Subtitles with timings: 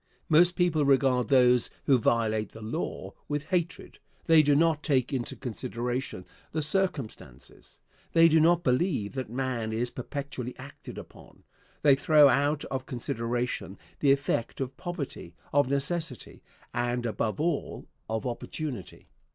[0.29, 3.99] Most people regard those who violate the law with hatred.
[4.25, 7.79] They do not take into consideration the circumstances.
[8.13, 11.43] They do not believe that man is perpetually acted upon.
[11.83, 16.41] They throw out of consideration the effect of poverty, of necessity,
[16.73, 19.07] and above all, of opportunity.